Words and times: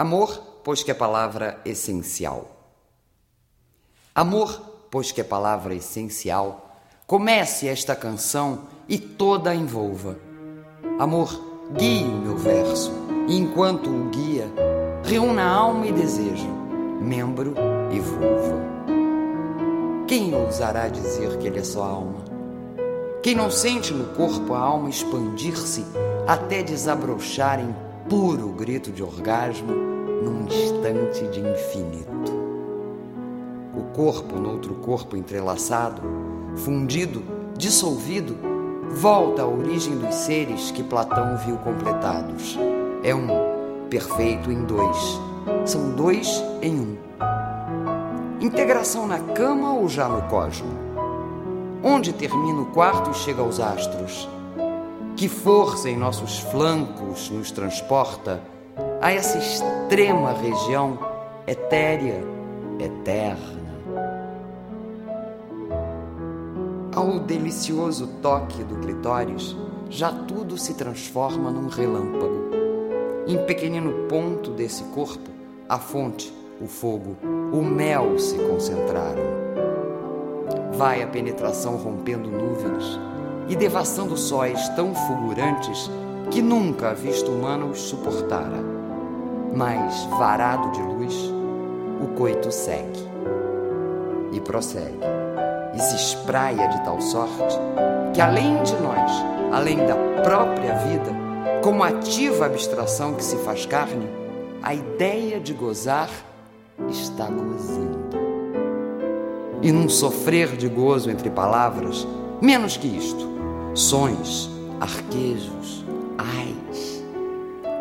Amor, 0.00 0.42
pois 0.64 0.82
que 0.82 0.90
é 0.90 0.94
palavra 0.94 1.60
essencial. 1.62 2.48
Amor, 4.14 4.58
pois 4.90 5.12
que 5.12 5.20
é 5.20 5.24
palavra 5.24 5.74
essencial, 5.74 6.74
comece 7.06 7.68
esta 7.68 7.94
canção 7.94 8.60
e 8.88 8.98
toda 8.98 9.50
a 9.50 9.54
envolva. 9.54 10.16
Amor, 10.98 11.28
guie 11.76 12.04
o 12.04 12.16
meu 12.16 12.34
verso, 12.38 12.90
e 13.28 13.36
enquanto 13.36 13.90
o 13.90 14.08
guia, 14.08 14.50
reúna 15.04 15.44
alma 15.44 15.86
e 15.86 15.92
desejo, 15.92 16.48
membro 17.02 17.54
e 17.92 18.00
vulva. 18.00 18.56
Quem 20.08 20.34
ousará 20.34 20.88
dizer 20.88 21.36
que 21.36 21.46
ele 21.46 21.58
é 21.58 21.62
só 21.62 21.82
alma? 21.82 22.24
Quem 23.22 23.34
não 23.34 23.50
sente 23.50 23.92
no 23.92 24.14
corpo 24.14 24.54
a 24.54 24.60
alma 24.60 24.88
expandir-se 24.88 25.84
até 26.26 26.62
desabrochar 26.62 27.60
em 27.60 27.89
puro 28.10 28.48
grito 28.48 28.90
de 28.90 29.04
orgasmo 29.04 29.72
num 29.72 30.44
instante 30.44 31.28
de 31.28 31.38
infinito. 31.38 32.32
O 33.72 33.84
corpo 33.94 34.36
noutro 34.36 34.74
corpo 34.74 35.16
entrelaçado, 35.16 36.02
fundido, 36.56 37.22
dissolvido, 37.56 38.36
volta 38.90 39.42
à 39.42 39.46
origem 39.46 39.96
dos 39.96 40.12
seres 40.12 40.72
que 40.72 40.82
Platão 40.82 41.36
viu 41.36 41.56
completados. 41.58 42.58
É 43.04 43.14
um, 43.14 43.28
perfeito 43.88 44.50
em 44.50 44.64
dois. 44.64 45.20
São 45.64 45.92
dois 45.92 46.42
em 46.60 46.80
um. 46.80 46.96
Integração 48.40 49.06
na 49.06 49.20
cama 49.20 49.74
ou 49.74 49.88
já 49.88 50.08
no 50.08 50.22
cosmo? 50.22 50.72
Onde 51.80 52.12
termina 52.12 52.60
o 52.60 52.66
quarto 52.66 53.12
e 53.12 53.14
chega 53.14 53.40
aos 53.40 53.60
astros? 53.60 54.28
Que 55.20 55.28
força 55.28 55.90
em 55.90 55.98
nossos 55.98 56.38
flancos 56.38 57.28
nos 57.28 57.50
transporta 57.50 58.40
a 59.02 59.12
essa 59.12 59.36
extrema 59.36 60.32
região 60.32 60.98
etérea, 61.46 62.24
eterna. 62.78 63.70
Ao 66.96 67.18
delicioso 67.18 68.06
toque 68.22 68.64
do 68.64 68.76
clitóris, 68.76 69.54
já 69.90 70.10
tudo 70.10 70.56
se 70.56 70.72
transforma 70.72 71.50
num 71.50 71.68
relâmpago. 71.68 72.52
Em 73.26 73.36
pequenino 73.44 74.08
ponto 74.08 74.52
desse 74.52 74.84
corpo, 74.84 75.28
a 75.68 75.78
fonte, 75.78 76.32
o 76.62 76.66
fogo, 76.66 77.18
o 77.52 77.60
mel 77.60 78.18
se 78.18 78.38
concentraram. 78.38 79.22
Vai 80.78 81.02
a 81.02 81.06
penetração 81.06 81.76
rompendo 81.76 82.30
nuvens 82.30 83.09
e 83.50 83.56
devassando 83.56 84.16
sóis 84.16 84.68
tão 84.70 84.94
fulgurantes 84.94 85.90
que 86.30 86.40
nunca 86.40 86.90
a 86.90 86.94
vista 86.94 87.28
humana 87.28 87.66
os 87.66 87.80
suportara. 87.80 88.64
Mas, 89.52 90.04
varado 90.16 90.70
de 90.70 90.80
luz, 90.80 91.12
o 92.00 92.14
coito 92.16 92.52
segue 92.52 93.10
e 94.32 94.40
prossegue 94.40 95.00
e 95.74 95.80
se 95.80 95.96
espraia 95.96 96.68
de 96.68 96.80
tal 96.84 97.00
sorte 97.00 97.58
que, 98.14 98.20
além 98.20 98.62
de 98.62 98.76
nós, 98.76 99.10
além 99.52 99.78
da 99.78 99.96
própria 100.22 100.74
vida, 100.74 101.10
como 101.60 101.82
ativa 101.82 102.46
abstração 102.46 103.14
que 103.14 103.24
se 103.24 103.36
faz 103.38 103.66
carne, 103.66 104.08
a 104.62 104.72
ideia 104.72 105.40
de 105.40 105.52
gozar 105.52 106.08
está 106.88 107.26
gozando. 107.26 107.98
E 109.60 109.72
num 109.72 109.88
sofrer 109.88 110.56
de 110.56 110.68
gozo 110.68 111.10
entre 111.10 111.28
palavras, 111.30 112.06
menos 112.40 112.76
que 112.76 112.86
isto, 112.86 113.39
sons, 113.74 114.50
arquejos, 114.80 115.84
ais. 116.18 117.04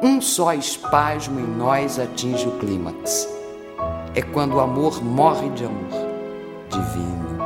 Um 0.04 0.22
só 0.22 0.54
espasmo 0.54 1.40
em 1.40 1.48
nós 1.48 2.00
atinge 2.00 2.48
o 2.48 2.52
clímax. 2.60 3.28
É 4.14 4.22
quando 4.22 4.56
o 4.56 4.60
amor 4.60 5.04
morre 5.04 5.50
de 5.50 5.66
amor. 5.66 6.10
Divino. 6.70 7.40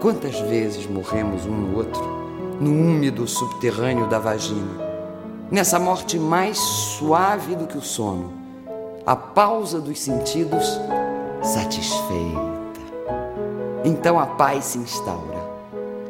Quantas 0.00 0.38
vezes 0.40 0.86
morremos 0.86 1.46
um 1.46 1.50
no 1.50 1.78
outro, 1.78 2.02
no 2.60 2.70
úmido 2.70 3.26
subterrâneo 3.26 4.06
da 4.06 4.18
vagina, 4.18 4.78
nessa 5.50 5.78
morte 5.78 6.18
mais 6.18 6.58
suave 6.58 7.54
do 7.54 7.66
que 7.66 7.78
o 7.78 7.82
sono, 7.82 8.32
a 9.06 9.16
pausa 9.16 9.80
dos 9.80 9.98
sentidos 9.98 10.78
satisfeita. 11.42 12.40
Então 13.84 14.18
a 14.18 14.26
paz 14.26 14.66
se 14.66 14.78
instaura 14.78 15.39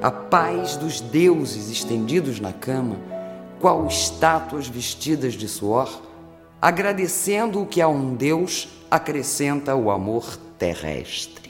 a 0.03 0.11
paz 0.11 0.77
dos 0.77 1.01
deuses 1.01 1.71
estendidos 1.71 2.41
na 2.41 2.53
cama, 2.53 2.97
qual 3.61 3.87
estátuas 3.87 4.67
vestidas 4.67 5.35
de 5.35 5.47
suor, 5.47 6.01
agradecendo 6.61 7.61
o 7.61 7.67
que 7.67 7.83
a 7.83 7.89
um 7.89 8.15
Deus 8.15 8.69
acrescenta 8.91 9.75
o 9.77 9.91
amor 9.91 10.39
terrestre. 10.59 11.50